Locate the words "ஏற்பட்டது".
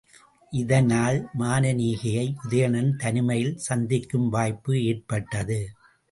4.83-5.59